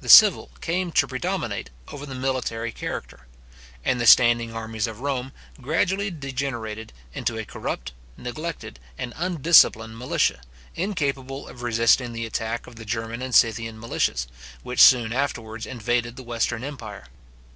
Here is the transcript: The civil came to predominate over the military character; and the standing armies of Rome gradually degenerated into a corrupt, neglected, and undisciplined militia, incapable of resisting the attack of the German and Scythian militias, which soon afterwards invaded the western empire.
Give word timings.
The 0.00 0.08
civil 0.08 0.52
came 0.60 0.92
to 0.92 1.08
predominate 1.08 1.70
over 1.88 2.06
the 2.06 2.14
military 2.14 2.70
character; 2.70 3.26
and 3.84 4.00
the 4.00 4.06
standing 4.06 4.54
armies 4.54 4.86
of 4.86 5.00
Rome 5.00 5.32
gradually 5.60 6.08
degenerated 6.08 6.92
into 7.12 7.36
a 7.36 7.44
corrupt, 7.44 7.90
neglected, 8.16 8.78
and 8.96 9.12
undisciplined 9.16 9.98
militia, 9.98 10.40
incapable 10.76 11.48
of 11.48 11.62
resisting 11.62 12.12
the 12.12 12.26
attack 12.26 12.68
of 12.68 12.76
the 12.76 12.84
German 12.84 13.20
and 13.22 13.34
Scythian 13.34 13.80
militias, 13.80 14.28
which 14.62 14.78
soon 14.80 15.12
afterwards 15.12 15.66
invaded 15.66 16.14
the 16.14 16.22
western 16.22 16.62
empire. 16.62 17.08